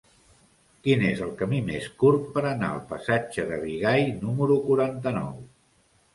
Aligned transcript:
Quin 0.85 1.03
és 1.09 1.19
el 1.25 1.33
camí 1.41 1.59
més 1.67 1.85
curt 2.05 2.31
per 2.39 2.43
anar 2.53 2.71
al 2.71 2.81
passatge 2.95 3.47
de 3.53 3.61
Bigai 3.67 4.09
número 4.25 4.59
quaranta-nou? 4.67 5.33